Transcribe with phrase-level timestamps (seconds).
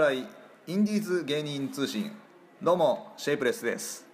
[0.00, 0.24] 笑い
[0.66, 2.10] インディーズ芸人通信。
[2.62, 4.06] どうもシェイプレスです。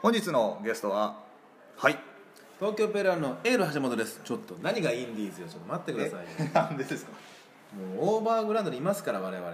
[0.00, 1.18] 本日のゲストは
[1.76, 1.98] はい。
[2.58, 4.18] 東京ペラのエール橋本です。
[4.24, 7.12] ちょっと何がインディーズよちょっと待ってくださいよえなんでですか？
[7.98, 9.46] もうオーバーグラウンドにいますから我々。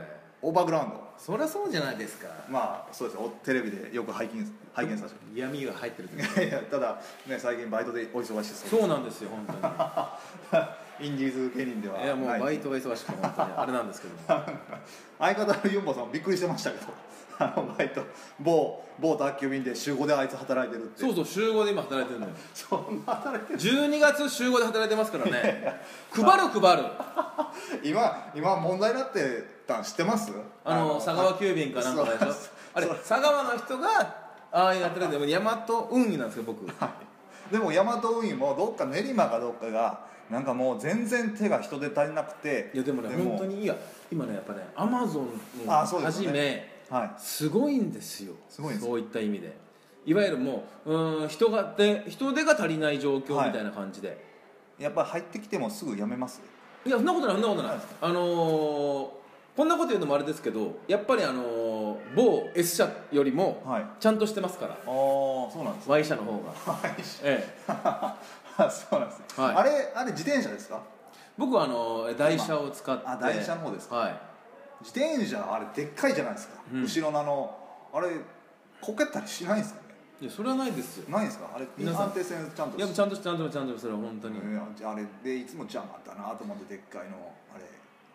[0.43, 1.03] オーバーグラウンド？
[1.19, 2.29] そりゃそうじゃないですか。
[2.49, 5.21] まあそうですおテレビでよく拝見拝見させて。
[5.35, 9.53] 嫌味が入ってる時いやいやただね最近バイトでお忙しそうそうなんですよ本当
[10.57, 10.65] に
[11.01, 14.43] インディーズ芸人ではいやもうバイトが忙しくて本当にあれなんですけども。
[15.19, 16.93] 相方のユンボさんびっくりしてましたけど
[17.39, 18.03] あのバイト
[18.41, 21.01] 某某宅急便で週5であいつ働いてるって。
[21.01, 22.33] そうそう週5で今働いてるのよ。
[22.55, 23.59] そんな働いてる。
[23.59, 25.81] 12月週5で働いてますからね。
[26.13, 26.85] 配る配る。
[27.83, 30.33] 今今問題になってたん知ってます？
[30.65, 32.35] あの佐川急便かなんかでしょ？
[32.75, 33.89] あれ佐川の人が
[34.53, 36.67] ああやってるんで大和運輸なんですよ僕
[37.51, 40.01] でも大和運輸もどっか練馬かどっかが
[40.33, 43.77] なんかもう全然手が人手足りなくていやでもね本当にいや。
[44.11, 45.29] 今ねやっぱねアマゾン
[45.69, 46.69] あをはじそうですよね。
[46.91, 47.11] めはい。
[47.19, 48.33] すごいんですよ。
[48.49, 49.55] すごいんですそういった意味で。
[50.05, 54.19] いわゆるもううーん人がで人手が足りない状況みたいな感じで、
[54.79, 56.41] やっぱ入ってきてもすぐ辞めます？
[56.85, 57.71] い、やそんなことないそんなことない。
[57.73, 57.81] はい。
[58.01, 59.09] あのー
[59.55, 63.85] こんなこと言うのもあれですけどやっぱりあのー某 S 社よりもはい。
[64.01, 66.53] ちゃんとしてますから、ああそうなんです Y 社の方が。
[66.73, 66.95] はい。
[67.23, 67.73] ええ
[68.57, 69.57] そうなんですね、はい。
[69.57, 70.83] あれあれ自転車ですか？
[71.39, 73.07] 僕はあのー台車を使って。
[73.07, 73.97] あ台車の方ですか？
[73.97, 74.21] はい。
[74.83, 76.83] 自転車あれでっかいじゃないですか、うん。
[76.83, 77.57] 後ろのあの
[77.95, 78.09] あれ
[78.81, 79.95] こけたりしないんですかね？
[80.21, 81.09] いやそれはないですよ。
[81.11, 81.51] ないんですか？
[81.55, 82.03] あれ皆さん。
[82.05, 87.65] 安定性ちゃんといやちゃんとちゃんとちゃんとそれは本当に、うんあれでいつも邪魔だなと思ってでっかいのあれ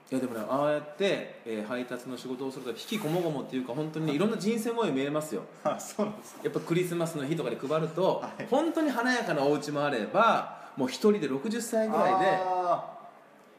[0.10, 4.18] いやでもねああやって、えー配達の仕事をすると引きこもごもっていうか本当にねい。
[4.18, 5.44] ろんな人生模様見えますよ。
[5.64, 8.48] あそうなんですかやっぱクリスマスの日とかで配ると、はい。
[8.50, 12.40] 本当に華やかなお家もあればもう一人で60歳ぐらいで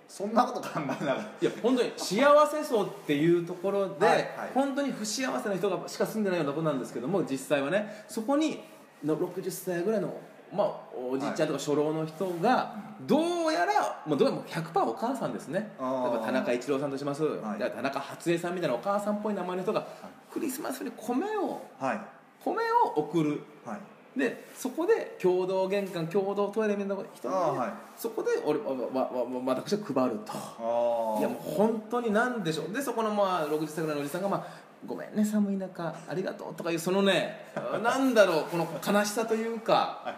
[0.08, 1.30] そんなこと考えながら。
[1.40, 4.26] いや本当に幸せそうっていうところで、はいはい。
[4.54, 8.62] 本当に不幸せな人がしか住んでないようなとこなんですけども実際はねそこに
[9.04, 10.18] の60歳ぐらいの、
[10.52, 12.74] まあ、おじいちゃんとか初老の人が
[13.06, 15.72] どうやらもうどうやらもう100%お母さんですね。
[15.78, 17.60] 田中一郎さんとします、はい。
[17.60, 19.86] 田中初江さんみたいなお母さんっぽい名前の人が
[20.32, 22.00] クリスマスに米をはい。
[22.44, 22.56] 米
[22.86, 23.42] を送る。
[23.64, 23.78] はい。
[24.18, 27.72] でそこで共同玄関共同トイレみたいな人が、はい。
[27.96, 30.32] そこで俺わわわわ私は配ると。
[31.20, 32.72] いやもう本当になんでしょう。
[32.72, 40.14] でそこのまあ60歳ぐらいのおじさんが、まあ「ごめんね寒い中ありがとう」とかいうそのね なんだろうこの悲しさというか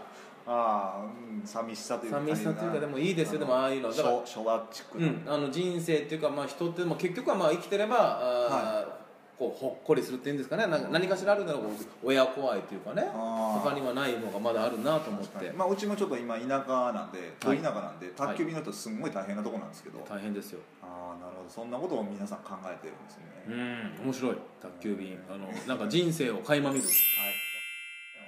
[0.53, 3.91] ああうん寂しさというか寂しさというかでもいいですよでもああいうの。
[3.91, 10.67] だから昭昭和チックな、うん、あの人生っていうか、まあ、人っても結局はまあ生きてればあー、こうほっこりするっていうんですかね。
[10.67, 11.63] なんか何かしらあるんだろう
[12.03, 13.05] 親怖いというかね。
[13.13, 15.53] 他にはないのがまだあるなと思って。
[15.53, 17.59] まあ、うちもちょっと今田舎なんで遠い。
[17.59, 20.61] 田舎なんで、宅急便の人すんごい大変なとこなんですけど、大変ですよ。
[20.83, 21.49] ああなるほど。
[21.49, 24.37] そんなことを皆さん考えてるんですね、うん面白い。
[24.61, 25.19] 宅急便。
[25.31, 26.85] あのなんか人生を垣間見る。
[26.85, 26.93] はい、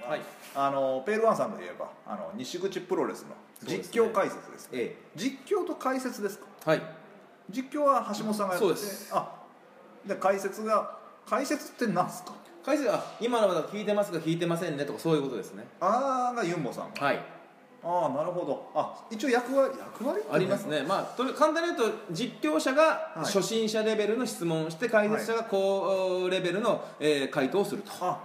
[0.08, 0.20] はい。
[0.54, 3.28] あのペールワンさんといえばあの西口プロレスの
[3.64, 6.46] 実況解説ですえ実況と解説ですか？
[6.66, 6.82] えはい。
[7.50, 9.10] 実況は橋本さんがやってそうです。
[9.14, 9.30] あ
[10.06, 12.32] で解説が解説って何すか？
[12.64, 15.64] 解説あ今のまだ聞いてますが聞いてませんねとかそういうことですね。
[15.80, 16.90] ああがユンボさん。
[16.92, 17.18] はい。
[17.84, 18.70] ああなるほど。
[18.74, 20.82] あ一応役割役割ありますね。
[20.82, 23.18] まあとり簡単に言うと実況者がはい。
[23.24, 27.90] 初心者レベルの質問をして解説者が高レベルの、えー回答をすると。
[28.00, 28.20] あ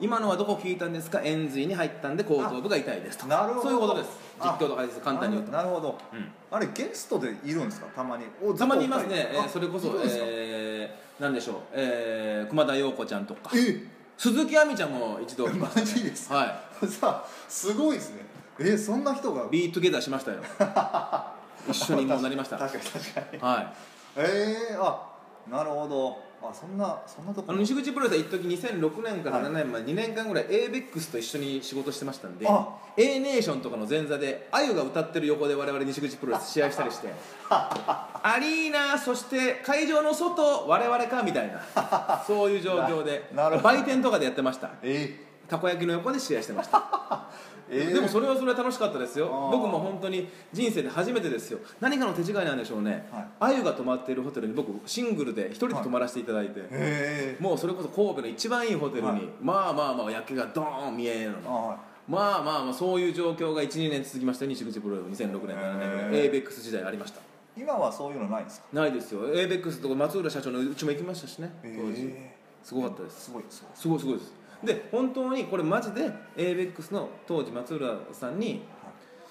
[0.00, 1.20] 今のはどこ聞いたんですか？
[1.22, 3.62] 円髄に入ったんで後頭部が痛いですとなるほど。
[3.62, 4.10] そういうことです。
[4.40, 5.52] 実あ況と解説簡単に言うと。
[5.52, 6.28] なるほどうん。
[6.50, 7.86] あれゲストでいるんですか？
[7.94, 8.24] たまに。
[8.42, 13.50] おたまにいますね、えーあそれこそえー、なんでしょう、えー、熊田曜子ちゃんとか。
[13.54, 13.84] え
[14.16, 16.34] 鈴木亜美ちゃんも一度来ました、マジですか？
[16.36, 18.22] はさあすごいですね。
[18.58, 19.44] えそんな人が。
[19.44, 20.38] いビートゲダーしましたよ。
[21.68, 22.56] 一緒にもうなりました。
[22.58, 23.38] 確かに確かに。
[23.42, 23.72] はい。
[24.16, 25.06] ええあ
[25.48, 27.46] なるほどあそんなそんなとこ？
[27.50, 32.68] あの西口プロレスは一時2006年から7年前、2年間ぐらい ABEX と一緒に仕事してましたんであ。
[32.96, 37.08] A ネーションとかの前座であゆが歌ってる横で我々西口プロレス試合したりして
[37.50, 43.30] アリーナそして会場の外我々かみたいな そういう状況で
[43.62, 44.70] 売店とかでやってました。
[44.82, 45.28] え。
[45.48, 46.80] たこ焼きの横で試合してました
[47.70, 49.26] ええでもそれはそれは楽しかったですよ。
[49.52, 51.60] 僕も本当に人生で初めてですよ。
[51.80, 53.08] 何かの手違いなんでしょうね。
[53.12, 53.24] はい。
[53.40, 59.20] あゆが泊まっているホテルに僕シングルで一人で泊まらせていただいて、ええもうそれこそ神戸の一番いいホテルに、はい。
[59.40, 61.76] まあまあまあ夜景がドーン見えるの。
[62.08, 64.44] まあまあまあそういう状況が12年続きました。
[64.44, 66.10] よ西口プロレス2006年7年。
[66.10, 67.20] ぐらい ABEX 時代ありました。
[67.56, 68.66] 今はそういうのないんですか？
[68.72, 69.28] ないですよ。
[69.32, 71.52] ABEX とか松浦社長のうちも行きましたしね。
[71.62, 72.08] 当時。
[72.12, 73.26] えすごかったです。
[73.26, 73.70] すごいすごい。
[73.74, 74.32] すごいすごいです
[74.64, 78.62] で本当にこれマジで ABEX の当時松浦さんに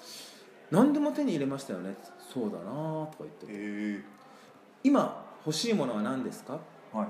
[0.70, 1.96] 「何でも手に入れましたよね」
[2.32, 4.04] そうだなとか言ってえ
[4.84, 6.58] 「今欲しいものは何ですか?」
[6.94, 7.08] えはい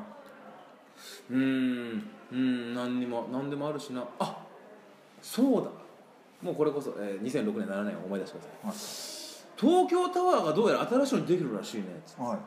[1.31, 4.45] うーんうーん何にも何でもあるしなあ
[5.23, 5.71] そうだ。
[6.43, 9.61] もうこれこそ、えー、2006年7年を思い出してください。
[9.61, 11.87] 東京タワーがどうやら新しいのできるらしいね。
[12.17, 12.39] はい。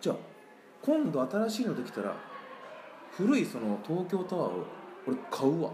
[0.00, 0.16] じゃあ
[0.82, 2.14] 今度新しいのできたら
[3.16, 4.64] 古いその東京タワーを
[5.08, 5.70] 俺買うわ。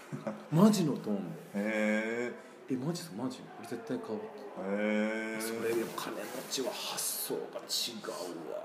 [0.50, 1.38] マジのトーンで。
[1.54, 2.32] へ
[2.70, 3.40] えマジマジ？
[3.60, 4.18] 俺絶対買う
[4.60, 8.62] えへえそれでも金持ちは発想が違うわ。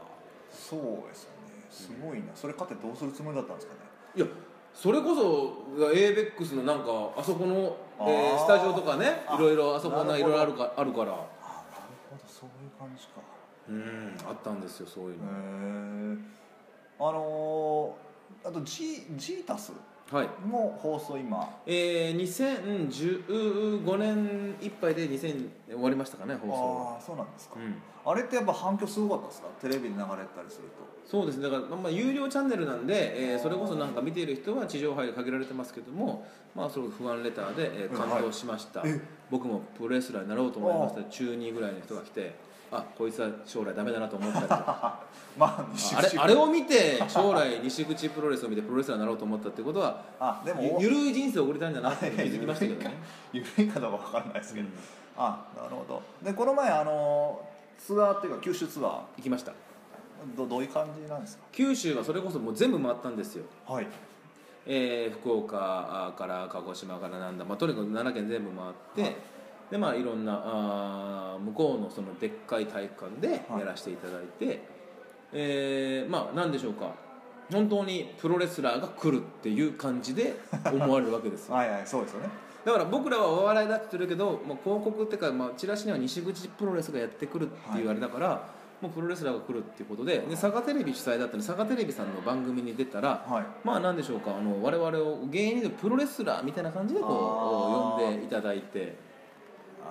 [0.51, 1.65] そうですよね。
[1.69, 2.25] すごいな。
[2.35, 3.79] それ買ってどうするつもりだったんですかね？
[4.15, 4.25] いや
[4.73, 11.11] それこそ ABEX のなんかあそこの、えースタジオとかねあいろいろあそこないろいろあるかあるから。
[11.13, 11.25] あなる
[12.09, 12.23] ほど。
[12.27, 13.21] そういう感じか。
[13.69, 15.23] うんあったんですよそういうへの、
[16.15, 16.17] え
[16.99, 19.71] あのー、あとジジータス
[20.13, 20.29] はい。
[20.45, 21.49] も放送今。
[21.65, 22.17] えー、
[22.89, 26.93] 2015年いっぱいで2000終わりましたかね放送。
[26.93, 27.75] ああそうなんですか、うん。
[28.05, 29.47] あれってやっぱ反響すごかったですか？
[29.61, 30.03] テレビで流れた
[30.43, 30.83] りすると。
[31.05, 31.49] そうですね。
[31.49, 36.25] だから、まあ、有料チャンネルなんで、えーそれこそなんか見ている人は地上波で限られてますけども
[36.55, 39.01] まあそれ不安レターで、えーうん感動しました、はいえ
[39.31, 41.03] 僕もプロレスラーになろうと思いました。
[41.09, 42.35] 中2ぐらいの人が来て
[42.75, 44.97] あこいつは将来ダメだなと思ったり ま
[45.39, 45.65] あ
[45.95, 52.97] あれあれを見て将来西口プロレスを見てプロレスラーになろうと思ったってことはあでもゆゆるい人生を送りたいんだなって気づきましたけどね、
[53.31, 54.73] ゆるいかどうかわかんないですけど、うん。
[55.17, 56.01] あなるほど。
[56.21, 57.39] でこの前あの
[57.77, 58.91] ツアーっていうか九州ツアー。
[59.17, 59.53] 行きました。
[60.37, 63.43] どどういう感じなんです九州はそれこそもう全部回ったんですよ。
[63.67, 63.87] かはい。
[64.65, 69.15] えー福岡から鹿児島からなんだ、まあ、とにかく7県全部回って、はい
[69.73, 74.61] でまあいろんなあー向こうのそのでっかい体育館でやらせていただいて、
[75.33, 76.93] えーまあ何でしょうか。
[77.51, 80.35] 本当にプロレスラーが来るっていう感じで
[80.71, 81.55] 思われるわけですよ。
[81.55, 82.29] はいはいそうですよね。
[82.63, 88.47] だから僕らはお笑いだって言ってるけど、まあ、広告っていうか、まあ、チラシには西口プロレスがやってくるっていうあれだから、
[88.79, 93.45] もうプロレスラーが来るっていうことでで佐賀テレビ主催だったので佐賀テレビさんの番組に出たらはい。
[93.63, 94.35] まあなんでしょうか。
[94.37, 98.95] あの我々を芸人でプロレスラーみたいな感じでこう呼んでいただいて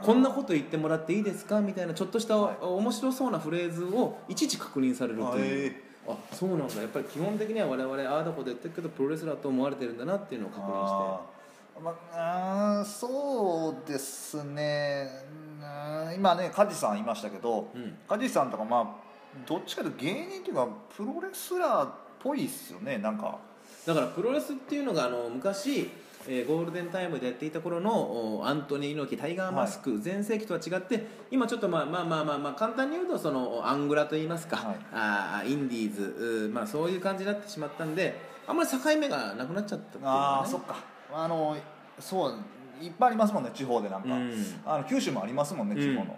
[0.03, 1.61] こんなこと言ってもらっていいですか？
[1.61, 5.77] みたいなちょっとしたはい面白そうなフレーズをいちいち確認されるという。
[6.09, 6.81] ああそうなんだ。
[6.81, 10.91] やっぱり基本的には我々ああだこと言ってるけどプロレスラーと思われてるんだなっていうのを確認し
[11.77, 11.81] て。
[11.83, 11.95] ま
[12.81, 15.09] あそうですね。
[15.61, 17.97] うん今ね梶さんいましたけどうん。
[18.09, 18.87] 梶さんとかまあ
[19.47, 23.39] どっちかというと芸人っていうかプロレスラーっぽいっすよねなんか。
[23.87, 25.91] だからプロレスっていうのがあの昔、
[26.29, 34.77] えーゴールデンタイムでやっていた頃のおアントニー猪木タイガーマスク全盛期とは違って今ちょっとまあまあまあまあ、まあ、簡単に言うとそのアングラといいますか、はい。
[34.93, 38.15] あーインディーズまあ、そういう感じになってしまったんで
[38.47, 40.07] あんまり境目がなくなっちゃったっね。
[40.07, 40.77] あそっか。
[41.13, 41.57] あの
[41.99, 42.35] そう
[42.81, 44.35] いっぱいありますもんね地方でなんか、うん。
[44.65, 46.17] あの九州もありますもんねうん地方の、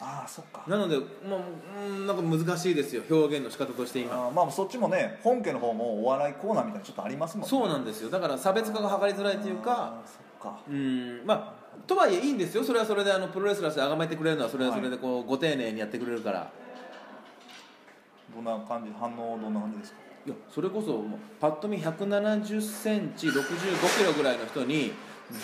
[0.00, 0.64] ああそっか。
[0.66, 1.38] なので、まあ、
[1.86, 3.02] うんなんか難しいですよ。
[3.08, 4.14] 表現の仕方として今。
[4.14, 7.48] あーまあそっちもね本家の方もお笑いコーナーみたいなのちょっとありますもんね。
[7.48, 8.10] そうなんですよ。
[8.10, 10.08] だから差別化が図りづらいというかあー
[10.42, 10.58] そっか。
[10.68, 12.64] うんまあとはいえいいんですよ。
[12.64, 16.50] それはそれであのプロレスラーとして崇めてくれるのはそれはそれでこうご丁寧にやってくれるから。
[18.34, 19.98] どんな感じ反応どんな感じですか？
[20.26, 22.42] いやそれこそもうパッと見1 7 0ン
[23.14, 24.92] チ6 5キロぐらいの人に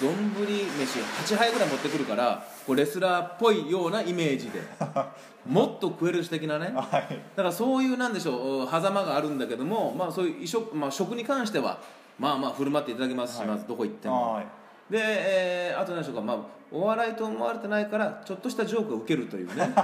[0.00, 0.12] 丼
[0.44, 4.60] 飯8杯ぐらい持ってくるからこうレスラーっぽいようなイメージで。
[5.46, 6.66] もっと食える的なね。
[6.74, 7.18] はい。
[7.34, 11.78] だからそういうなんでしょう狭間があるんだけども、まあ、そういう衣食、まあ、食に関しては
[12.18, 13.48] まあまあ振る舞っていただきますし、はい。
[13.48, 14.34] まずどこ行っても。
[14.34, 14.46] はい。
[14.90, 16.36] で、えーあと何でしょうか、まあ、
[16.70, 19.74] お笑いと思われてないからちょっとしたジョークを受けるというね、 ええ。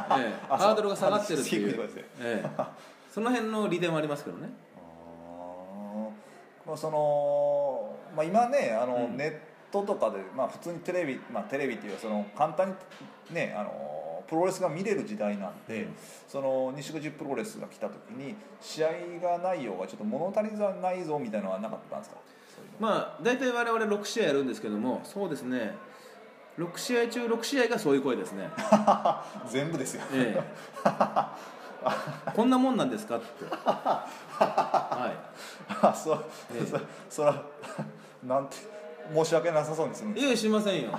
[0.51, 1.91] あハードルが下がってるっていう。
[2.21, 2.65] ええ。
[3.11, 4.51] その辺の利点はありますけどね。
[4.77, 6.69] あー。
[6.69, 9.17] まあその、まあ、今ねあの、うん。
[9.17, 9.39] ネッ
[9.83, 12.77] トとかで、まあ、普通にテレビ、まあ、テレビっていうかその簡単
[13.31, 15.95] にねあのプロレスが見れる時代なんで、うん。
[16.29, 18.89] その西口プロレスが来た時に試合
[19.23, 22.17] が内容がちょっと物足りないぞみたいなのはなかったんですか？
[22.81, 25.75] まあ大体我々6試合やるんですけどもそうですね。
[26.59, 28.49] 6試合中6試合がそういう声ですね。
[29.49, 30.03] 全部ですよ。
[30.13, 30.43] ええ。
[32.35, 33.27] こんなもんなんですかって。
[33.45, 34.05] は
[34.39, 36.79] あ そう、ええそ
[37.11, 37.43] そら
[38.25, 38.57] なんて
[39.15, 40.25] 申し訳なさそうにするんです。
[40.25, 40.91] いいやしませんよ。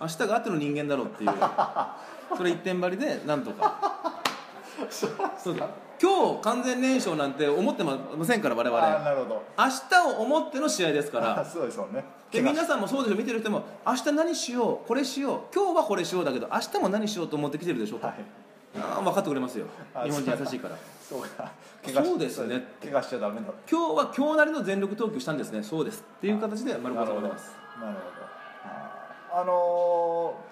[0.00, 1.30] 明日があっての人間だろうっていう。
[2.36, 3.98] それ一点張りでなんとか。
[4.90, 5.68] そうだ。
[6.00, 9.42] 今日完全燃焼なんて思ってませんから我ああ々なるほど。
[9.58, 11.44] 明日を思っての試合ですかあら。
[11.46, 12.04] そうですもんね。
[12.30, 13.16] で皆さんもそうでしょ。
[13.16, 15.40] 見てる人も明日何しようこれしよう。
[15.54, 17.98] 今日はこれしようだけど明日も何しようと思ってきてるでしょ。
[17.98, 18.16] と、はい
[18.76, 19.66] ああ分かってくれますよ。
[19.94, 20.76] あ日本人優しいから。
[21.00, 21.50] そうか。
[22.04, 22.64] そうですね。
[22.82, 23.46] 怪我しちゃダメだ。
[23.70, 25.62] 今日は今日なりの全力投球したんですね。
[25.62, 26.04] そうです。
[26.18, 27.56] っていう形で丸子さんおります。
[27.80, 28.00] なるほ
[29.34, 29.40] ど。
[29.40, 30.48] あのー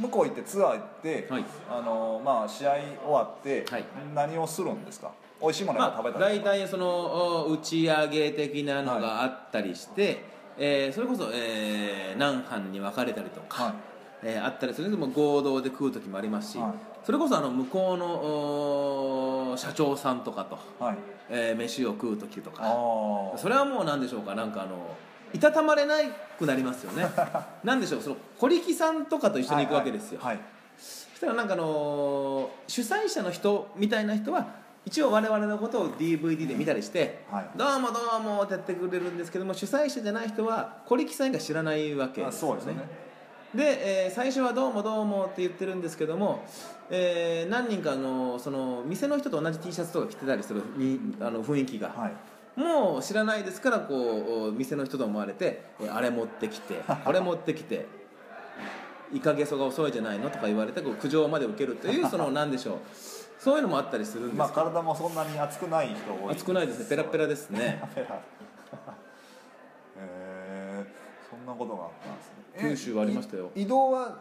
[0.00, 1.44] 向こう行ってツアー行って、はい。
[1.70, 3.84] あのーまあ試合終わって、はい。
[4.14, 5.12] 何をするんですか？
[5.40, 10.18] 美味しいものが食べたり、まあ、大体その打ち上げ的なのがあったりして、はい、
[10.58, 13.74] えー、それこそ、えー、何班に分かれたりとか、はい、
[14.22, 16.72] えー、あったりするんでも合同で食う時もありますし、はい、
[17.04, 20.96] それこそあの向こうの社長さんとかと、はい、
[21.28, 22.62] えー、飯を食う時とか。
[23.36, 24.34] それはもう何でしょうか？
[24.34, 24.96] なんかあの
[25.34, 25.96] いたたまれな
[26.38, 27.06] くなりますよね。
[27.64, 28.02] なんでしょう？
[28.02, 30.34] その小力さんとかと一緒に行くわけですよ、はい。
[30.34, 30.44] はいはい、
[30.78, 34.46] そしたらなんかあの主催者の人みたいな人は
[34.84, 42.60] 一応我々のことを DVD で見たりして「はい、どうもどうも」ってやってくれるんですけども主催者じゃない人は小力さんが知らないわけですよね。
[42.66, 42.72] で、
[43.54, 46.42] えー、最初は「どうもどうも」って言ってるんですけども、
[46.88, 52.10] えー、何人かのその店の人と同じ T シャツとか着てたりするにあの雰囲気が、は
[52.56, 57.86] い、もう知らないですからこう店の人と思われて「あれ持ってきて これ持ってきて」
[59.12, 62.76] 「イカゲソが遅いじゃないの?」とか言われてこう苦情まで受けるという その何でしょう。
[63.38, 66.86] そういうのもあったりするんですまあ体もそんなに熱くない人多い熱くないですね。
[66.88, 67.82] ペラペラですね
[71.66, 72.28] ことがあったんです
[72.64, 72.70] ね。
[72.70, 73.50] 九州はありましたよ。
[73.54, 74.16] 移動は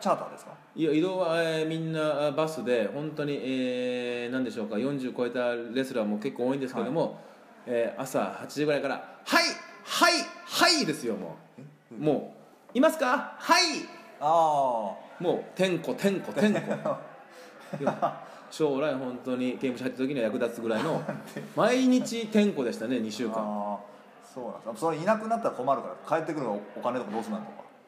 [0.00, 0.52] チャーターですか？
[0.76, 7.12] いや移動は、えー、みんなバスで本当に、えー、何でしょうか40超えたレスラーも結構多いんですけども、はい、
[7.66, 8.94] えー、朝8時ぐらいから
[9.26, 9.44] 「はい
[9.84, 10.12] はい
[10.46, 11.36] はい」ですよも
[11.90, 11.94] う。
[12.02, 12.34] も
[12.74, 13.34] う「いますか？
[13.38, 13.62] はい」
[14.20, 16.60] ああもう「てんこてんこてんこ」
[18.50, 21.02] 将来本当に刑務所入った時には役立つぐらいの
[21.54, 23.78] 毎日天候でしたね2週間
[24.34, 24.80] そうなんです。
[24.80, 27.40] それいなくなったら困るから帰ってくるお金とかどうするの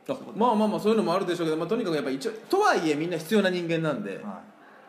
[0.07, 0.21] とか。
[0.35, 4.23] まあまあまあそういうのもあるでしょうけど、まあ、とにかくやっぱ一応とはいえみんな必要な人間なんで、はい、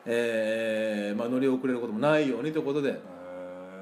[0.05, 2.99] えー、まあ、乗り遅れることもないようにということで。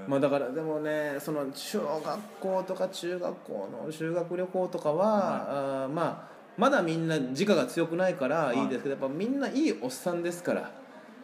[0.08, 8.66] まあ、だからでもねその小学校とか中学校の修学旅行とかは、はい、あまあまだみんな自我が強くないからい。
[8.66, 10.72] いですけど、やっぱみんないいおっさんですから。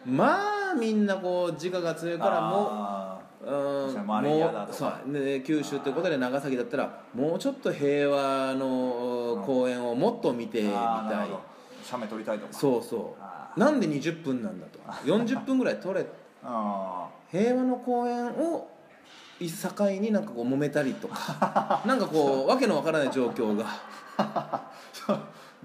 [0.06, 3.05] まあみんなこう自我が強いからもう
[3.44, 4.06] うん。
[4.06, 5.10] もうそう。
[5.10, 11.56] ね九州ということで長崎だったらもうちょっと平和の公園をもっと見てみたい。
[11.82, 12.52] 写メ撮りたいとか。
[12.52, 13.16] そうそ
[13.56, 13.60] う。
[13.60, 14.78] なんで20分なんだと。
[15.04, 16.06] 40分ぐらい撮れ。
[17.30, 18.68] 平和の公園を
[19.40, 21.82] 境になんかこう揉めたりとか。
[21.86, 23.66] なんかこうわけのわからない状況が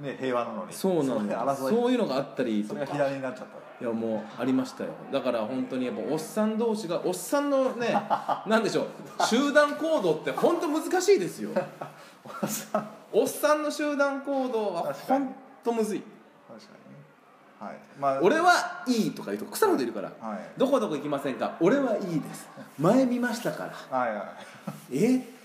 [0.01, 0.73] ね平和なのに。
[0.73, 1.55] そうなんだ。
[1.55, 2.85] そういうのがあったりとか。
[2.85, 3.61] 左になっちゃった。
[3.83, 4.91] いやもうありましたよ。
[5.11, 7.91] だから本当にやっぱおっさん同士がおっさんのね
[8.45, 8.85] なんでしょう。
[9.25, 11.49] 集団行動って本当難しいですよ。
[13.11, 16.03] おっさんの集団行動は本当むずい。
[16.47, 16.67] 確か
[17.61, 17.79] にはい。
[17.99, 21.57] まあ、俺はいいとか言うと腐るほどいるから、はい、どこどこ行きませんか。
[21.59, 22.47] 俺はいいです。
[22.77, 23.99] 前見ましたから。
[23.99, 24.23] はいは
[24.91, 25.03] い。
[25.03, 25.40] え？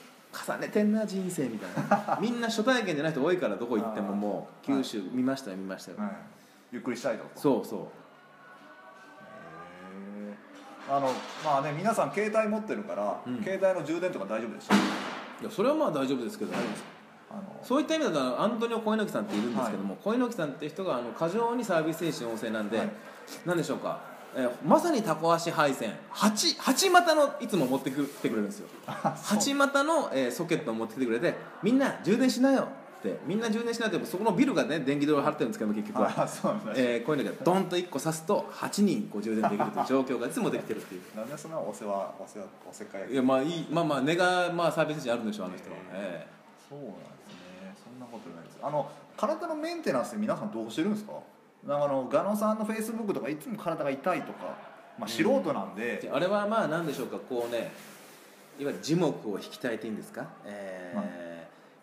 [0.47, 1.71] 重ねてんな人生みたい
[2.07, 2.19] な。
[2.21, 6.11] みんな初体験じゃない人多いからどこ行ってももう九州見ましたよ見ましたよ、はい、
[6.73, 7.81] ゆっくりしたいとそうそう。
[10.89, 11.11] あの
[11.45, 14.75] まあね皆さん携帯持ってるから、うん、携帯の充電とか大丈夫でした？
[14.75, 14.79] い
[15.43, 16.85] やそれはまあ大丈夫ですけど大丈夫です
[17.31, 17.43] あの。
[17.63, 22.91] そういった意味だとアントニオ小猪木さんっているんですけども、はい、小猪木さんって人があの過剰にサービス精神旺盛なんで、はい、
[23.45, 23.99] なんでしょうか、
[24.37, 25.93] えー、まさにタコ足配線。
[26.11, 28.69] 八八股のいつも持ってきてくれるんですよ。
[28.87, 33.19] 八股の、えー、ソケットを持ってきてくれてみんな充電しなよって。
[33.27, 36.29] みんな充電しないとそこのビルがね電気代を払ってるんですけど結局は。
[36.29, 41.17] そうなんえー、こういうのがドンと1個刺すと8人こう充電できるという状況がいつもできてるっていう。
[41.17, 43.13] なんでそんなお世話お世話おせっかい？
[43.13, 47.01] いやまあいいまあまあ根がまあサービス精神あるんでしょうあの人は、えー、そうなんです
[47.65, 47.75] ね。
[47.85, 48.59] そんなことないです。
[48.63, 51.13] あの体のメンテナンス皆さんどうしてるんですか？
[51.65, 54.57] なんかあのガノさんのフェイスブックとかいつも体が痛いとか、
[54.99, 57.73] まあ、素人なんで、うん、あれはまあ何でしょうかこうね
[58.59, 61.05] いわゆる樹木を引きたいていいんですか、えー、まあ。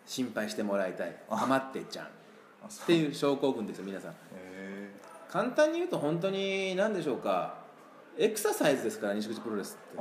[0.06, 1.16] 心配してもらいたい。
[1.30, 2.08] かまってちゃんっ
[2.86, 4.14] ていう症候群ですよ皆さん。
[5.30, 7.54] 簡単に言うと本当に何でしょうか？
[8.18, 9.98] エクササイズですから西口プロレスって。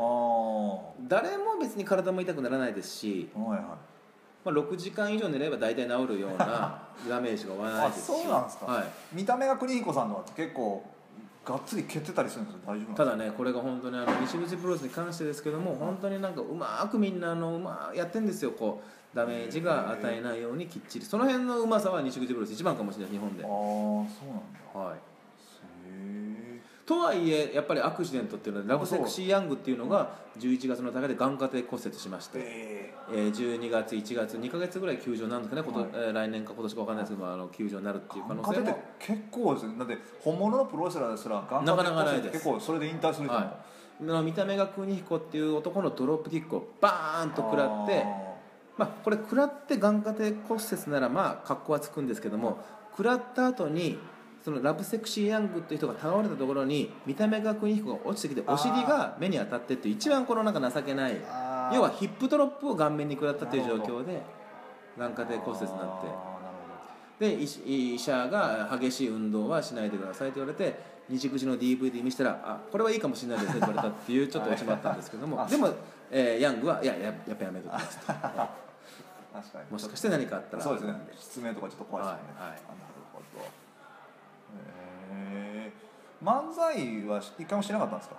[1.07, 3.59] 誰も別に体も痛くならないですし、はいはい
[4.43, 10.83] まあ、6時間以上寝れば大体治るような ダメージが負わないですしそうなんですか、はい、見た目が邦彦さんのは結構
[11.45, 18.51] がっつり蹴ってたりするんです大丈夫ただねこれが本当にあの西口プロレスに関してですけども本当になんかうまくみんなあのうまやってんですよ。
[18.51, 21.05] こうダメージが与えないようにきっちり。
[21.05, 23.43] その辺のうまさは西口プロレス一番かもしれない日本で。
[23.43, 24.89] ああそうなんだ。
[24.89, 24.99] はい
[26.93, 38.79] とはいえやっぱりアクシデントっていうのはラブセクシーヤングっていうのが11月の大会で眼下底骨折しまして、えー、12月1月2か月ぐらい休場なんですかね、はい、えー、来年か今年か分かんないですけどあの休場になるっていう可能性も。
[38.99, 39.75] 結構ですね。
[39.79, 43.33] だって本物のプロレスラーですら眼下底骨折結構それで引退する人
[44.05, 48.05] も、はい、見た目が邦彦っていう男のドロップキックをバーンと食らって
[48.75, 52.57] まあ、これ食らって眼下底骨折ならまあ格好はつくんですけども
[52.97, 53.99] 食らった後に
[54.43, 61.15] そのラブセクシーヤングっていう人が倒れたところに見た目が邦彦が落ちてきてお尻が目に当たってっていう一番このなんか情けない
[61.73, 64.21] 要はヒップドロップを顔面に食らったという状況で
[64.97, 66.01] 眼下底骨折になっ
[67.19, 75.69] てで医医者が激しい運動はしないでくださいと言われて西口の DVD 見せたらあこれはいいかもしれないですねと言われたっていうちょっと落ちまったんですけどもあでも、
[76.11, 78.63] えーヤングはいやややっぱやめときますとほど
[79.33, 79.71] 確かに。
[79.71, 80.63] もしかして何かあったら。
[80.63, 80.93] そうですね。
[81.17, 82.61] 失明とかちょっと怖いですよね、はいはい。
[82.67, 83.62] あなるほど
[86.23, 88.15] 漫才は一回もしなかったんですか？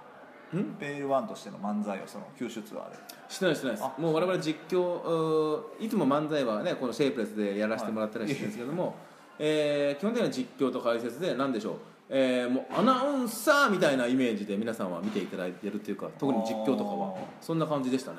[0.57, 0.77] ん？
[0.79, 2.97] ペールワンとしての漫才をその九州ツアーで。
[3.29, 3.85] してないしてないです。
[3.85, 3.95] あ。
[3.99, 8.95] もう我々実況うーいつも漫才はねこのシェイプレスでやらせてもらったりしてるんですけども、
[9.39, 11.75] えー基本的には実況と解説で何でしょう？
[12.11, 17.15] えーもうアナウンサーみたいなイメージで皆さんは見ていただいてるっていうか特に実況とかは。
[17.41, 18.19] そんな感じでしたね。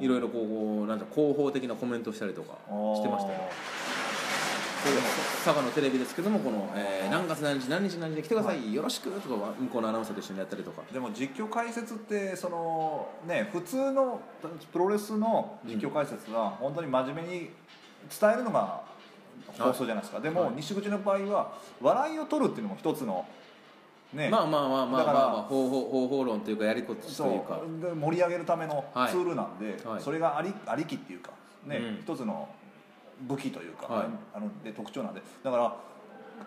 [0.00, 2.54] いろいろこうなんだ広報的なコメントしたりとか
[2.94, 3.39] してましたよ
[5.42, 10.82] 佐賀のテレビですけどもこの、えー何月何日何日何日で来てください、よろしくとかは向こうのアナウンサーと一緒にやったりとか。
[10.92, 14.20] でも実況解説ってそのね普通の
[14.72, 17.28] プロレスの実況解説は本当に真面目に
[18.20, 18.82] 伝えるのが
[19.58, 20.52] 放送じゃないですか、でも、はい。
[20.56, 23.26] 西口の場合は笑いを取るっていうのも一つの
[24.12, 24.28] ね。
[24.28, 27.60] まあまあまあまあだからまあまあ方法方法論というかやりこつというか。
[27.98, 30.02] 盛り上げるためのはいツールなんで、はい。
[30.02, 31.30] それがありありきっていうか
[31.66, 31.98] ね、うん。
[32.02, 32.48] 一つの
[33.28, 34.06] 武器というか、はい。
[34.34, 35.22] あので特徴なんで。
[35.42, 35.76] だから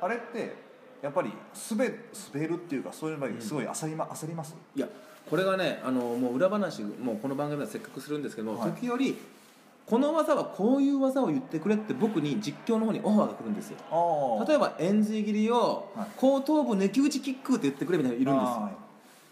[0.01, 0.55] あれって
[1.01, 1.31] やっぱり
[1.71, 1.99] 滑
[2.33, 4.55] 滑るっていうかそういう場合すごい焦り,、ま焦ります？
[4.75, 4.87] いや
[5.29, 8.71] これがねあのもう裏話もうこの番組ではせっかくするんですけども、はい。
[8.71, 9.17] 時折
[9.85, 13.77] この技はこういう技を言ってくれって僕に実況の方にオファーが来るんですよ。
[14.47, 16.07] 例えば円髄切りをはい。
[16.17, 18.61] 後頭部抜き打ちキックって言ってくれみたいなのがいるんですよ。
[18.61, 18.71] は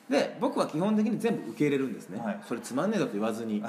[0.09, 2.39] で僕は基本的に全部受け入れるんですね、はい。
[2.45, 3.63] それつまんねえだと言わずに。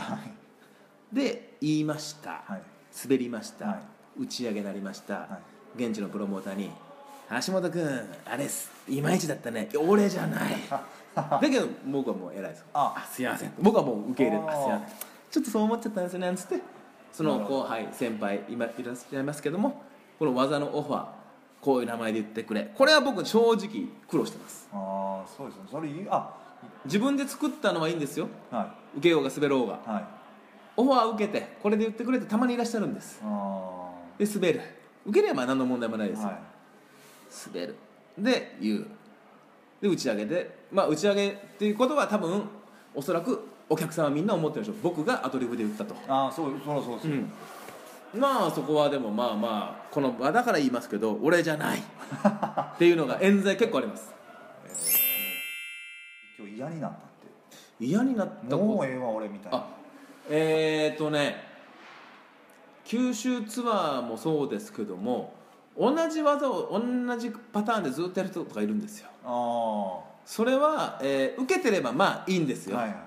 [1.12, 2.62] で言いました、はい
[3.04, 3.74] 滑りました、は
[4.18, 4.22] い。
[4.22, 5.38] 打ち上げになりました、は
[5.76, 6.70] 現地のプロモーターに
[7.46, 8.70] 「橋本君あれっす。
[8.88, 9.68] いまいちだったね。
[9.76, 10.54] 俺じゃない」
[11.14, 12.94] だけど僕はもう偉いですあ。
[12.96, 13.52] あすいません。
[13.60, 14.50] 僕はもう受け入れるあー。
[14.50, 14.88] あすいません。
[15.30, 16.60] ちょっとそう思っちゃったんですよねなんつって。
[17.12, 19.82] その後輩先輩今いらっしゃいますけども
[20.18, 21.06] この技のオファー
[21.60, 22.72] こういう名前で言ってくれ。
[22.74, 24.68] これは僕正直苦労してます。
[24.72, 25.62] ああそうですね。
[25.70, 26.30] それいいあ。
[26.84, 28.28] 自分で作ったのはいいんですよ。
[28.50, 29.80] は受けようが滑ろうが。
[29.86, 30.21] いはい
[30.76, 33.20] オファー受けてこれで言ってくれってたまにいらっしゃるんです。
[33.24, 34.60] あで滑る。
[35.06, 36.38] 受ければ何の問題もないですはい。
[37.54, 37.76] 滑る。
[38.18, 38.86] で言う。
[39.80, 42.42] で打ち上げでまあ打ち上げっていうことは多分
[42.94, 44.76] おそらくお客さんはみんな思ってるでしょう。
[44.82, 47.32] 僕がアドリブで言ったと、ああそうそうそうそう、うん、
[48.14, 51.78] まあそこはでもまあまあこの場だから言いますけど俺じゃない。
[51.78, 54.12] っていうのが冤罪結構あります。
[56.38, 57.00] 今日嫌になったっ
[57.80, 59.58] 嫌になってたこもうええわ俺みたいな。
[59.58, 59.81] あ
[60.28, 61.44] えー、っとね
[62.84, 65.34] 九州ツアーもそうですけども
[65.78, 69.08] 同じ技を同じパターンでずっとやる人とかいるんですよ。
[69.24, 72.98] あそれは、えー受けてればまあいいんですよ、あはいはい。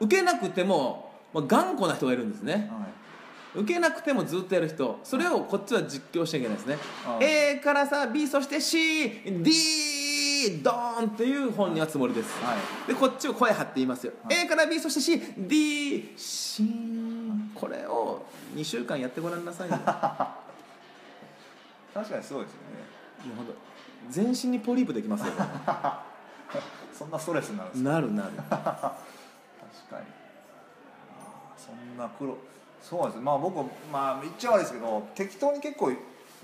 [0.00, 2.70] 受けなくても、まあ、頑固な人がいるんですね。
[2.70, 2.86] は
[3.56, 3.60] い。
[3.60, 5.00] 受けなくてもずっとやる人。
[5.02, 6.78] それをこっちは実況しちゃいけないですね。
[7.06, 9.50] あ A からさ B そして CD
[10.62, 12.58] ドーンっていう本にはつもりです、はい。
[12.88, 14.36] でこっちを声張って言いますよ、はい。
[14.44, 19.68] A から B そして CD シーンこれを2週間やってごらんなさい
[21.94, 22.86] 確かにそうですよね。
[23.32, 23.54] うほんと
[24.10, 25.32] 全身にポリープできますよ。
[26.92, 27.90] そんなストレスになるんですか？
[27.90, 28.30] なるなる。
[28.38, 30.06] 確かに。
[31.56, 32.36] そんな苦労。
[32.82, 35.90] そうですねまあ僕はまあ言っちゃ悪いですけど適当に結構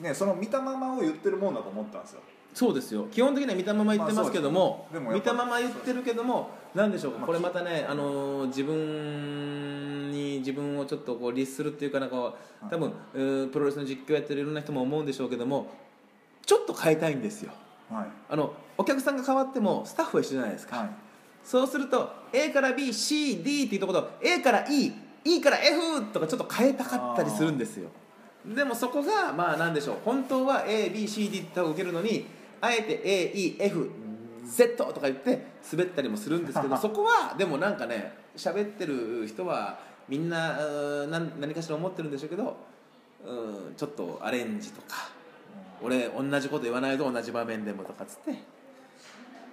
[0.01, 2.21] ねその見たままを言ってるもんだと思ったんですよ
[2.55, 3.07] そうですよ。
[3.11, 12.35] 基本的には見たまま言ってますけども,、まあも見たまま言ってるけどもなんでしょうこれまたね、あのー自分に自分をちょっとこう律するっていうかなんか
[12.71, 15.67] 多分、うープロレスの実況やってるいろんな人も思うんでしょうけども
[16.45, 17.53] ちょっと変えたいんですよ。
[17.91, 18.07] はい。
[18.29, 20.91] あのお客さんが変わってもスタッフは一緒じゃないですか、はい。
[21.45, 27.89] そうすると A から BCD っていうところと A から EE から F とかちょっと変えたかったりするんですよ。
[28.45, 29.97] でもそこがまあなんでしょう。
[30.05, 32.27] 本当は ABCD って受けるのに
[32.63, 33.03] あえて
[33.35, 40.57] AEFZ とか言って滑ったりもするんですけど そこはでもなんかね喋ってる人はみんな
[41.09, 42.57] 何何かしら思ってるんでしょうけど
[43.27, 43.33] う
[43.71, 45.11] んちょっとアレンジとか
[45.83, 48.39] 俺同じこと言わないと同じ場面でもとかっつって。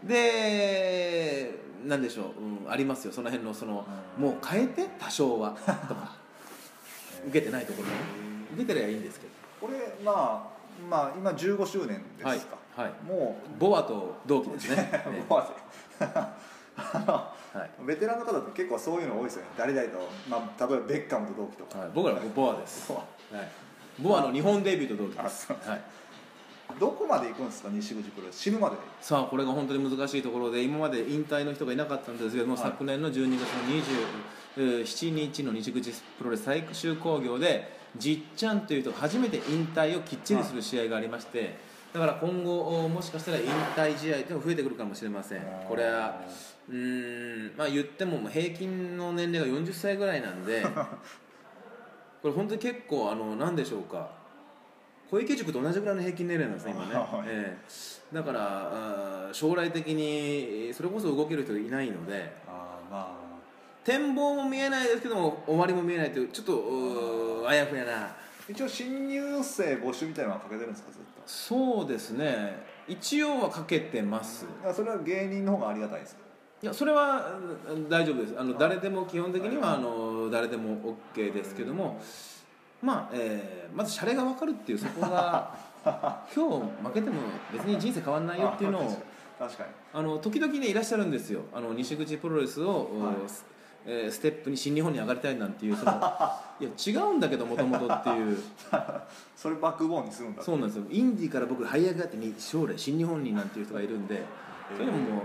[0.01, 1.51] で
[1.85, 3.11] なんでしょう、うん、ありますよ。
[3.11, 3.85] その辺のその
[4.17, 4.23] うん。
[4.23, 6.15] もう変えて多少はとか。
[7.27, 7.89] 受けてないところ
[8.53, 9.27] 受けてりゃいいんですけ
[9.59, 14.75] これまあまあ今15周年どですか、はい、はい、もボアと同期ですね。
[14.77, 15.39] ねうもう
[16.79, 17.85] はい。
[17.85, 19.47] ベテランの方って結構そういうの多いですよね。
[19.57, 19.97] 誰々と、
[20.29, 21.79] まあ、例えばベッカムと同期とか。
[21.79, 23.03] はい、僕らはボアです、ボはい、
[23.99, 25.51] ボアの日本デビューと同期です。
[25.51, 25.81] はい、
[26.79, 28.37] どこまで行くんですか西口プロレス。
[28.37, 28.75] 死ぬまで。
[29.01, 33.51] さあこれが本当に難しいところで今まで引退の人がいなかったんですけども、はい昨年の12月
[34.57, 41.57] の27日の西口プロレス最終興行でじっちゃんという人が初めて引退をきっちりする試合がありまして
[41.93, 45.41] だから今後もしかしたら引退試合というのが増えてくるかもしれません。
[45.67, 46.21] これは
[46.69, 50.63] うーんまあ言っても平均の年齢が40歳ぐらいなんで
[52.21, 54.19] これ本当に結構あの何でしょうか。
[55.09, 57.27] 小池塾と同じぐらいの平均年齢なんですね今ね、はい。
[57.27, 57.57] え
[58.11, 58.15] え。
[58.15, 63.19] だからあー将来的にそれこそ動ける人がいないのでああま
[63.83, 66.45] 展望も見えないですけども終わりも見えないというちょっ
[67.43, 68.05] とあやふやな。
[68.05, 68.15] あ
[68.47, 72.57] 一応新入生募集みたいなのはかけてるんですかずっとそうですね。
[72.87, 74.47] 一応はかけてます。
[74.63, 76.17] いやそれは芸人の方がありがたいです
[76.63, 77.37] いやそれは
[77.69, 78.33] うん大丈夫です。
[78.35, 82.01] あのはい誰でも基本的にははいあの誰でも OK ですけども
[82.81, 87.17] まあ、えーまずシャレが分かるっていうそこが 今日負けても
[87.53, 88.97] 別に人生変わんないよっていうのを
[89.37, 89.69] 確かに。
[89.93, 91.41] あの時々ねいらっしゃるんですよ。
[91.53, 93.29] あの西口プロレスを、はい。
[93.29, 93.45] ス
[93.85, 95.91] えーステップに新日本に上がりたいなんていうその
[96.59, 98.37] いや違うんだけどもともとっていう。
[99.35, 100.43] それバックボーンにするんだ。
[100.43, 100.83] そうなんですよ。
[100.89, 104.23] インディーから僕這い上がってに将来新日本になんていう人がいるんで
[104.75, 105.19] そういうのも、うん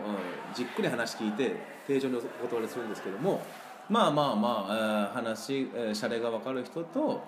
[0.55, 3.43] じっくり話聞いて定常にお断りするんですけども
[3.91, 7.25] まあまあまあ、えー話、えー、シャレが分かる人と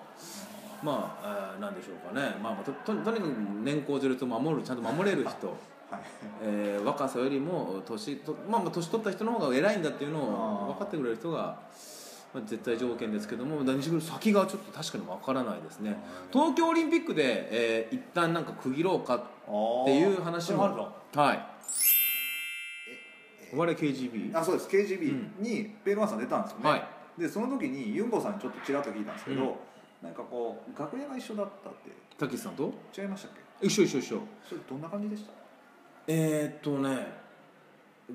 [0.81, 3.19] まあ、えーなんでしょうかね、まあ、とととにかく
[3.63, 5.53] 年功序列を守るちゃんと守れる人
[5.89, 6.01] はい
[6.43, 11.59] えー若さよりも年と、まあ、まあ年取った人の方が偉いんだっていうのを分かってくれる人が、
[12.33, 15.97] まあ、絶対条件ですけども西口先がちょっと確かに分からないですね。
[16.31, 19.21] 東京オリンピックで、えー一旦なんか区切ろうかっ
[19.85, 20.63] ていう話も
[21.15, 21.45] はい。
[23.53, 24.67] お笑い KGB あそうです。
[24.69, 26.87] KGB にペールワンさん出たんですよね、はい。
[27.17, 29.53] でその時にユンボさんにちょっとちらっと聞いたんですけど、うん。
[30.03, 31.91] なんかこう楽屋が一緒だったって。
[32.19, 32.73] たけしさんと？
[32.97, 33.65] 違いましたっけ？
[33.65, 34.19] 一緒一緒一緒。
[34.47, 35.31] それどんな感じでした？
[36.07, 37.05] えー、っとね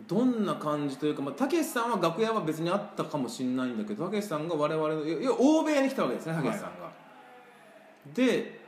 [0.09, 6.91] どんな感じというかまあたけしさんは楽屋は別にあったかもしれないんだけどたけしさんが我々のいや欧米に来たわけですねたけしさんが、
[8.15, 8.61] で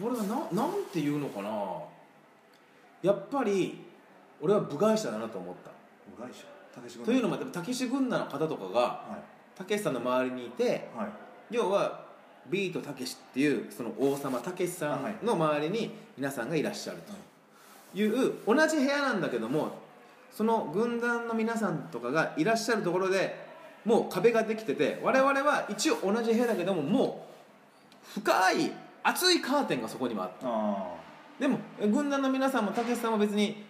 [0.00, 1.50] それがななんていうのかな。
[3.02, 3.80] やっぱり
[4.40, 5.70] 俺は部外者だなと思った。
[6.16, 7.04] 部外者？
[7.04, 9.18] というのもたけし軍団の方とかがは
[9.56, 10.80] たけしさんの周りにいていはい。
[11.50, 12.04] 要は
[12.48, 17.12] ビートたけしっていうその王様たけしさんの周りに皆さんがいらっしゃると。
[17.12, 17.16] い
[17.94, 19.78] う同じ部屋なんだけども
[20.30, 23.48] その軍団の皆さんとかがいらっしゃるところで
[23.84, 27.26] もう壁ができてて我々は一応同じ部屋だけどもも
[28.16, 28.72] う深い
[29.02, 30.46] 厚いカーテンがそこにはあった。
[30.46, 31.00] あ
[31.40, 33.64] でも軍団の皆さんもたけしさんも別に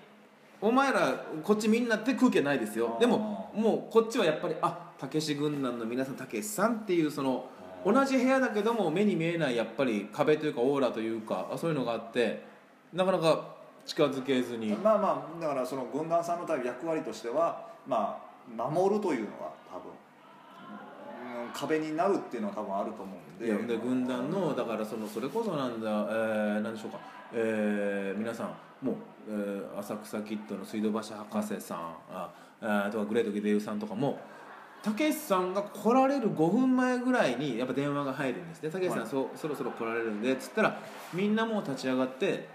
[0.60, 2.96] お前らこっちみんなって空気はないですよ。
[3.00, 7.48] でももうこっちはやっぱりあたけし軍団の皆さんたけしさんっていうその
[7.86, 12.42] 同じ部屋だけども目に見えないやっぱり壁というかオーラというかあそういうのがあって
[12.92, 14.72] なかなか近づけずに。
[14.72, 18.18] あまあまあだからその軍団さんの多分役割としてはま
[18.58, 19.90] あ守るというのは多分、
[21.44, 23.46] うん、壁になるっていうのは多分あると思うんで。
[23.46, 26.98] いやで軍団のだからそのそれこそなんだ、えー、何でしょうか、
[27.32, 28.94] えー皆さんもう、
[29.28, 31.78] えー浅草キッドの水道橋博士さん
[32.10, 34.18] ああーとかグレートゲデウさんとかも
[34.82, 38.70] たけしさんが来られる5分前ぐらいにやっぱ電話が入るんですね。
[38.70, 39.08] たけしさん、はい。
[39.08, 40.78] そそろそろ来られるんでっつったら
[41.12, 42.48] みんなもう立ち上がって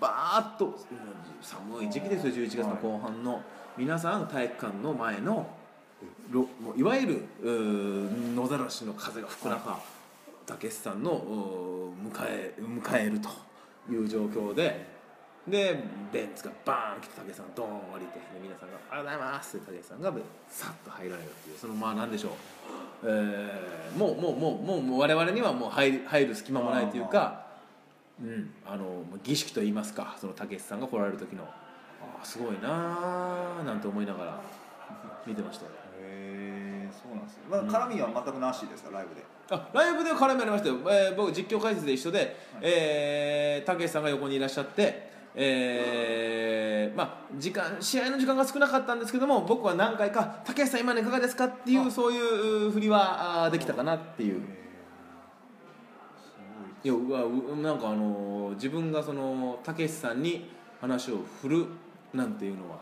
[0.00, 0.74] バーッとうん
[1.42, 3.42] 寒い時期ですよ11月の後半の、
[3.76, 5.46] 皆さん体育館の前の
[6.30, 7.28] ろもういわゆる
[8.34, 9.80] 野ざらしの風が吹く中
[10.46, 13.28] たけしさんの迎え迎えると
[13.92, 14.88] いう状況で
[15.48, 20.12] でベンツがバーン来てたけしさんがドーン降りてで皆さんが「おはようございます」ってたけしさんが
[20.48, 22.32] さっと入られるっていうそのまあなんでしょう、
[23.04, 27.49] えーもうもうもうもうもう我々にはもう入る入る隙間もないというか。
[28.22, 31.44] うん、あの儀式といいますかそのたけしさんが来られる時の。
[31.44, 31.46] あ
[32.22, 34.40] あすごいなーなんて思いながら
[35.26, 35.70] 見てましたよ。
[36.00, 38.90] へえそうなんですよ、まあ、絡みは全くなしですか？
[38.90, 39.22] ライブで。
[39.50, 54.42] あライブでは絡みありましたよ、えー僕実況解説で一緒で、えーたけしさんが横にいらっしゃってえーまあ、時間試合の時間が少なかったんですけども僕は何回か「たけしさん今のいかがですか?」っていうそういう振りはできたかなっていう
[56.82, 61.66] いやうわうなんかあの自分がそのたけしさんに話を振る
[62.14, 62.78] なんていうのは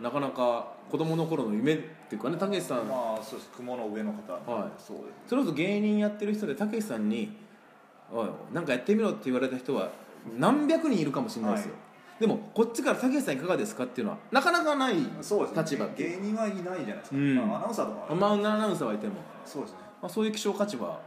[0.00, 1.76] なかなか子供の頃の夢っ
[2.08, 2.88] ていうかねたけしさん。
[2.88, 3.50] まあそうです。
[3.56, 4.32] 雲の上の方。
[4.32, 4.70] はい。
[4.78, 5.28] そうです。
[5.28, 7.36] それこそ芸人やってる人でたけしさんに
[8.12, 9.90] 「おいなんかやってみろ」って言われた人は
[10.38, 11.78] 何百人いるかもしれないですよ、は
[12.20, 15.62] でもこっちから「たけしさんいかがですか?」っていうのはなかなかないそうですね。
[15.62, 17.36] 立場芸人はいないじゃないですか、うん。
[17.36, 19.78] まあ、アナウンサーとかは、まあアナウンサーはいても、そうですね。
[20.02, 21.00] まあ、そういう希少価値は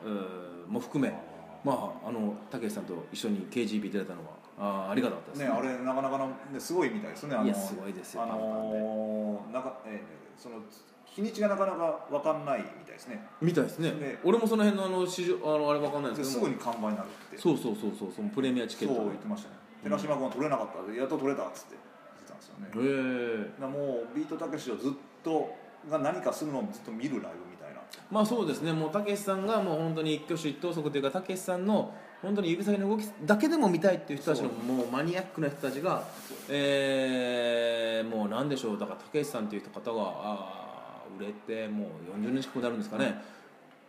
[0.67, 1.13] も含め
[1.63, 5.39] まああのたけしさんと一緒に KGB 出れたのはあーありがたかったです。
[5.39, 7.35] ねあれなかなかのねすごいみたいですね。
[7.35, 10.55] あのすごいですよあのーなんか、えーその
[11.05, 13.23] 日にちがなかなかわかんないみたいですね。
[13.39, 13.91] みたいですね。
[13.91, 16.45] ね俺もその辺のあの市場あのあれわかんないんですけど。
[16.45, 17.37] すぐに完売になるって。
[17.37, 18.95] そうそうそうそうそのプレミアチケット。
[18.95, 19.55] そう言ってましたね。
[19.83, 22.67] 寺島君は取れなかったやっと取れたっつって言ってたんですよね。
[22.73, 24.91] へえもうビートたけしをずっ
[25.23, 25.53] と
[25.89, 27.52] が何かするのをずっと見るライブ
[28.11, 28.71] まあそうですね。
[28.71, 36.03] もうたけしさんがもう本当に一挙手一投足というかたけしさんの本当に指先の動きだけでも見たいっていう人たちのもうマニアックな人たちが
[36.49, 38.79] えー、もうなんでしょう。
[38.79, 43.21] だからたけしさんっていう方があー売れてもう40年近くなるんですかね、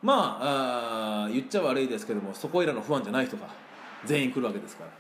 [0.03, 3.47] まああー言っちゃ悪いですけどもそこいらのファンじゃない人が
[4.05, 4.91] 全員来るわけですから。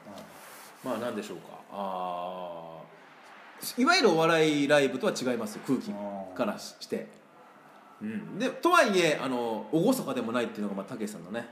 [0.84, 1.58] まあなんでしょうか。
[1.72, 5.54] あーいわゆるお笑いライブとは違います。
[5.56, 5.90] よ空気
[6.36, 7.06] からして、うん、
[8.38, 11.46] でとはいえあの厳かでもないっていうのがまあたけしさんのね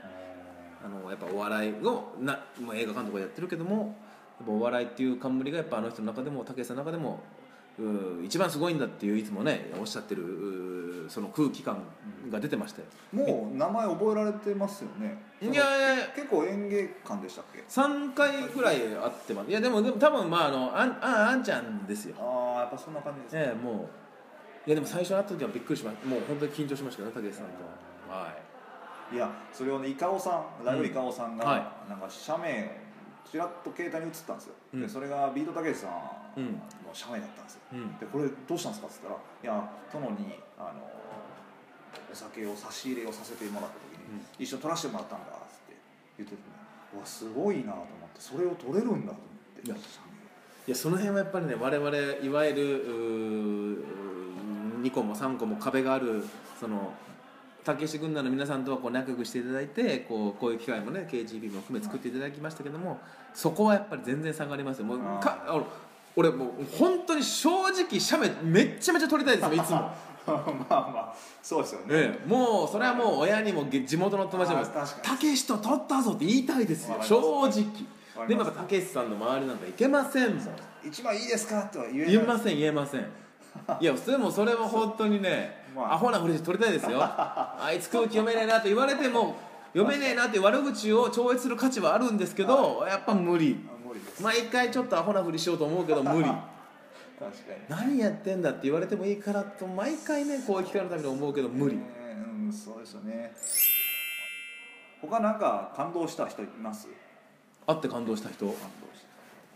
[0.83, 3.95] あのやっぱお笑いをな、まあ、映画監督がやってるけども
[4.39, 7.21] やっぱお笑いっていう冠がやっぱあの人の中でもたけしさんの中でも
[7.79, 11.81] う一番すごいんだっていういつもねおっしゃってるうその空気感
[12.29, 15.17] が出てましたよ、もう名前覚えられてますよね。
[15.41, 19.49] いやいや結構演芸館でしたっけ？3回ぐらいあってます。
[19.49, 22.15] いやでもでも多分まああのあんああんちゃんですよ。
[22.19, 23.87] ああやっぱそんな感じですねええもう
[24.65, 26.07] いやでも最初会った時はびっくりしました。
[26.07, 27.51] もう本当に緊張しましたよねたけしさんと。
[28.07, 28.31] は
[29.11, 29.15] い。
[29.15, 32.81] いやそれをねイカオさんライブイカオさんが、うんはなんか写メ
[33.29, 34.81] ちらっと携帯に映ったんですよ、うん。
[34.81, 36.61] でそれがビートたけしさんうんの
[36.93, 37.59] 写メだったんですよ。
[37.73, 37.97] うん。
[37.99, 40.89] でこれどうしたんですかっつったら「いや殿にあの
[42.11, 45.75] お酒を差し入れをさせてもらった時に、一緒に撮らせてもらったんだ」っつって
[46.19, 46.47] 言っててね
[46.95, 49.27] うわすごいなと思ってそれを撮れるんだと思
[49.59, 51.89] っていやその辺はやっぱりね我々
[52.23, 54.02] いわゆるうー
[54.83, 56.25] 2個も3個も壁がある
[56.59, 56.93] その
[57.63, 62.99] たけし軍団の皆さんとはこう仲良くしていただいてこうこういう機会もね KGB も含め作っていただきましたけども
[63.33, 64.85] そこはやっぱり全然差がありますよ。
[64.85, 65.65] もうかあの
[66.15, 69.75] 俺もう本当に正直写メめっちゃめちゃ撮りたいですよいつも、
[70.27, 70.33] まあ
[70.69, 74.67] まあそうですよね、ええ、もうそれはもう親にもげ地元の友達にも
[75.01, 76.97] たけしと撮ったぞって言いたいですよ。
[77.01, 77.17] 正
[77.47, 77.65] 直。
[78.27, 80.45] でもやっぱたけしさんの周りなんかいけませんもん。
[80.85, 81.63] 一枚いいですか？
[81.63, 83.22] とは言えません言えません
[83.79, 85.93] いやでもそれは本当にね、まあ。
[85.93, 86.97] アホなふりして取りたいですよ。
[87.01, 89.35] あいつ空気読めねえなと言われても
[89.73, 93.57] 読めねえなって悪口を超越する価値はあるんですけどやっぱ無理。
[94.21, 96.25] 毎回ちょっとアホなふりしようと思うけど無理。
[96.25, 97.91] 確かに。
[97.93, 101.77] 何やってんだって言われてもいいからと毎回ねこういう機会のために思うけど無理。
[101.77, 101.81] ね
[102.45, 103.33] うんそうですよね。
[105.01, 106.87] 他なんか感動した人います？
[107.67, 108.45] 会って感動した人？
[108.45, 109.07] 感動した。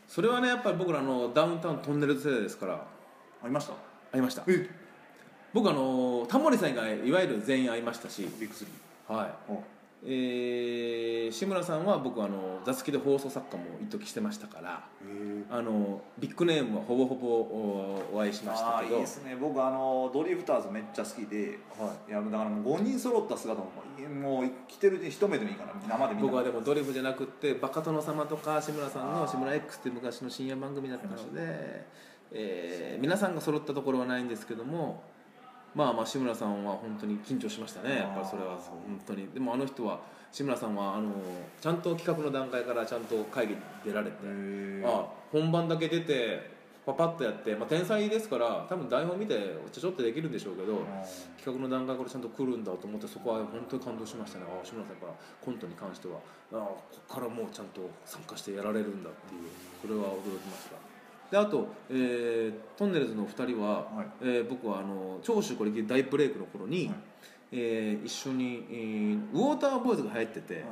[0.07, 2.73] それはねやっぱり僕らのダウンタウントンネルズ世代ですから。
[2.75, 2.79] あ
[3.45, 3.73] りました？
[4.11, 4.43] ありました。
[4.47, 4.69] え
[5.53, 9.33] 僕あのタモリさんがいわゆる全員会いましたしビッグスリーはい。
[9.49, 9.63] お。
[10.05, 14.87] えー志村さんは僕あの座付きで放送作家も一時してましたから
[15.49, 18.75] あのビッグネームはほぼほぼおお会いしましたけど。
[18.75, 19.35] ああいいですね。
[19.35, 22.11] 僕あのドリフターズめっちゃ好きではい。
[22.11, 23.67] やだからもう5人揃った姿も
[24.21, 31.85] もう来てる一目でもいいから生で見た僕はでもドリフじゃなくってバカ殿様とか志村さんの「志村 X」って昔の深夜番組だったので、
[32.31, 35.03] えー皆さんが揃ったところはないんですけども
[35.75, 37.97] まあまあ志村さんは本当に緊張しましたね。
[37.97, 38.55] やっぱりそれは。
[38.57, 39.27] 本当に。
[39.27, 39.99] でもあの人は
[40.31, 41.11] 志村さんはあの
[41.61, 46.49] ちゃんと企画の段階からちゃんと会議に出られてへあ本番だけ出て
[46.85, 49.35] パパッとやって、まあ、天才ですから多分台本見て
[49.71, 50.79] ちょちょっとできるんでしょうけど
[51.37, 54.45] 企画の段階からちゃんと来るんだと思ってそこは本当に感動しましたね。
[54.49, 55.13] ああ志村さんから
[55.43, 56.15] コントに関しては。
[56.53, 59.41] ああここからもうちゃんと参加してやられるんだっていう。
[59.81, 60.86] それは驚きました
[61.31, 64.07] であと、えートンネルズの2人は、はい。
[64.21, 66.95] えー僕はあの長州これ大ブレイクの頃に、はい。
[67.51, 70.63] えー一緒に、えーウォーターボーイズが流行ってて、はい。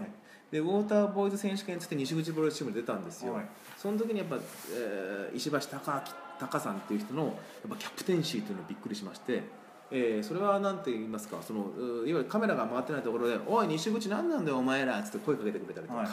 [0.52, 3.46] でウォーターボーイズ選手権っつって西口プロレスチームに出たんですよ、はい。
[3.78, 4.38] その時にやっぱ、
[4.74, 7.34] えー石橋貴明貴さんっていう人のやっ
[7.70, 9.44] ぱキャプテンシーというのにびっくりしまして、
[9.92, 16.08] えーそれは何て言いますかそのういわゆるカメラが回ってないところで「おい西口何なんだよお前ら」っつって声かけてくれたりとか、はい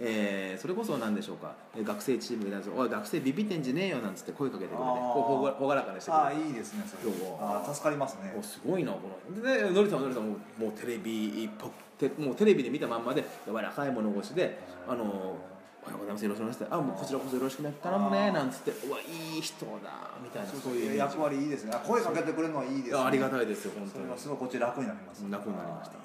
[0.00, 1.52] えーそれこそ何でしょうか？
[1.76, 4.88] えー学生チームがいたんですよおい学生ビビってんじゃねえよ」なんつって声かけてくれてあー。
[5.12, 7.12] こうほが朗らかにしてくれてああいいですねそれ。
[7.12, 8.34] 今日ああ助かりますね。
[8.38, 9.00] おすごいなこ
[9.34, 9.42] の。
[9.42, 14.58] でのりさんはのりさんももうテレビっぽくてもうテレビで見たまんまで柔らかい物腰で
[14.88, 20.48] 「あのおはようございますよろしくお願いします」あもうこちらこそよろしくね頼むね」なんつって「うわいい人だ」みたいな。
[20.48, 21.72] そういう役割いいですね。
[21.74, 22.88] あ声かけてくれるのはいいですね。
[22.90, 24.04] いやありがたいですよ本当に。
[24.04, 25.98] それはすごいこっち楽になります楽になりました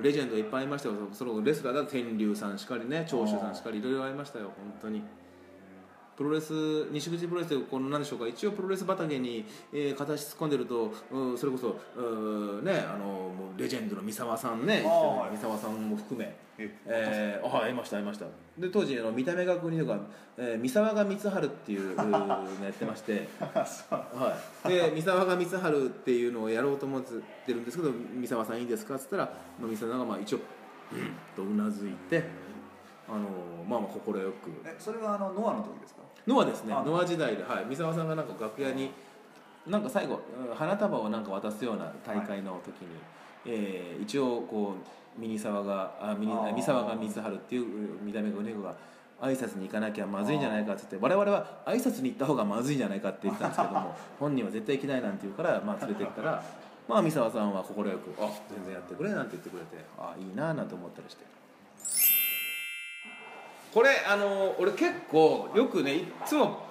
[0.00, 0.94] レジェンドいっぱいいましたよ。
[1.12, 5.02] そのレスラーだと天竜さんしかりね長州さんしかりいろいろありましたよ本当に
[6.20, 6.52] プロレス
[6.92, 16.36] 西口プロレスでこの何でしょうか一応プロレス畑に、えー、片足突っ込んでると、うん、それこそ、うん、ねあのもうレジェンドの三沢さんね三沢さんも含め。
[16.58, 18.26] ええー、あ会いました会いました。
[18.58, 19.98] で当時あの見た目が国とか、
[20.36, 27.14] えー、三沢が光春っていう のやってましてはい、で三沢が光春っていうのをやろうと思って
[27.54, 29.24] るんですけど三沢さんいいですかっつったら
[29.58, 30.40] まあ三沢がまあ一応
[30.92, 32.24] 「うん」とうなずいて
[33.08, 34.28] あのまあまあ快く。
[34.64, 36.02] えそれはあのノアの時ですか？
[36.26, 36.74] ノアですね。
[36.74, 36.82] あ。
[36.82, 38.90] ノア時代で、はい、三沢さんがなんか楽屋に
[39.66, 42.88] なんか最後うん花束をなんか渡すような大会の時に、
[43.46, 44.74] えー一応こ
[45.16, 47.66] うミニ沢があミニ三沢が光春っていう
[48.02, 48.74] 見た目がうねぐが
[49.20, 56.42] 挨拶に行かなきゃまずいんじゃないかっつって我々は挨拶に行った方がまずいんじゃないかって言ってたんですけども 本人は絶対行きたいなんて言うから、まあ、連れて行ったら
[56.88, 57.84] まあ三沢さんは快く
[58.18, 61.39] 「あ全然やってくれ」なんて言ってくれてあいいななんて思ったりして。
[63.72, 66.66] これあの俺結構よくねいっつも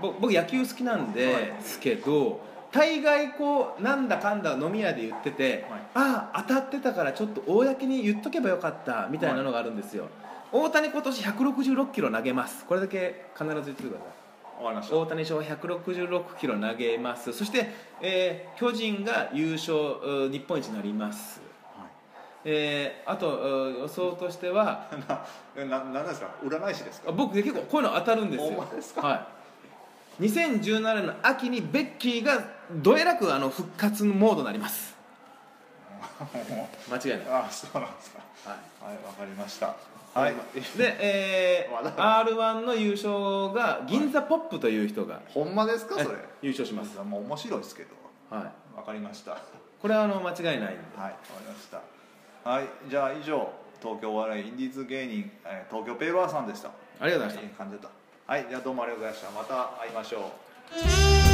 [0.00, 5.80] ぼ僕野球好きなんですけど大概こうなんだかんだ飲み屋で言ってて、はい。
[5.94, 10.08] ああ当たってたからちょっと公に言っとけばよかったみたいなのがあるんですよ、
[10.52, 12.64] 大谷今年166キロ投げます。
[12.66, 17.32] これだけ必ず言ってください大谷翔平166キロ投げます。
[17.32, 17.70] そして、
[18.02, 21.40] えー巨人が優勝う日本一になります、
[22.44, 24.88] えーあとう予想としては
[25.56, 26.28] なななんですか？
[26.44, 27.10] 占い師ですか？
[27.10, 28.64] あ僕結構こういうの当たるんですよ。
[28.74, 29.00] ですか？
[29.06, 29.26] は
[30.20, 34.96] い、2017年の秋にベッキーがどえらくあの復活モードになります。
[36.18, 38.18] 間違いない、あそうなんですか。
[38.44, 38.92] はい。
[38.92, 39.74] はいわかりました。
[40.14, 40.34] はい。
[40.76, 45.94] で、えー、r 1の優勝が銀座ポップという人がほんまですか？
[46.02, 46.16] それ。
[46.18, 47.90] え優勝します、もう面白いですけど。
[48.30, 49.32] はい、わかりました。
[49.32, 49.40] はい
[49.80, 50.66] これはあの間違いないんで。
[50.96, 51.78] わかりました
[52.48, 53.46] はいじゃあ以上
[53.78, 56.70] 東京お笑いインディーズ芸人、えー東京ペーロワーさんでした。
[56.98, 57.42] ありがとうございました。
[57.42, 57.92] いい感じだっ
[58.26, 58.32] た。
[58.32, 59.54] はいじゃあどうもありがとうございました。
[59.54, 60.32] また会いましょ
[61.24, 61.27] う